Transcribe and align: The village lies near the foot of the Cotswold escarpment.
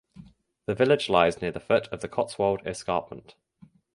The 0.65 0.73
village 0.73 1.09
lies 1.09 1.43
near 1.43 1.51
the 1.51 1.59
foot 1.59 1.87
of 1.89 2.01
the 2.01 2.07
Cotswold 2.07 2.65
escarpment. 2.65 3.35